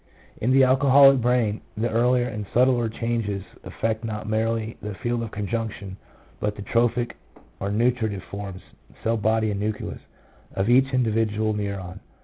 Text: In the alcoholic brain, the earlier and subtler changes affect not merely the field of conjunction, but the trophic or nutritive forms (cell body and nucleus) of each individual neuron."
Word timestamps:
In 0.37 0.49
the 0.49 0.63
alcoholic 0.63 1.21
brain, 1.21 1.61
the 1.77 1.87
earlier 1.87 2.25
and 2.27 2.47
subtler 2.55 2.89
changes 2.89 3.43
affect 3.63 4.03
not 4.03 4.27
merely 4.27 4.75
the 4.81 4.95
field 4.95 5.21
of 5.21 5.29
conjunction, 5.29 5.95
but 6.39 6.55
the 6.55 6.63
trophic 6.63 7.15
or 7.59 7.69
nutritive 7.69 8.23
forms 8.23 8.63
(cell 9.03 9.15
body 9.17 9.51
and 9.51 9.59
nucleus) 9.59 10.01
of 10.55 10.71
each 10.71 10.91
individual 10.91 11.53
neuron." 11.53 11.99